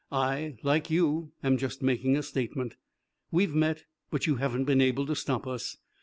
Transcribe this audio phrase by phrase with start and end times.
[0.11, 2.75] I, like you, am just making a statement."
[3.29, 5.77] "We've met, but you haven't been able to stop us."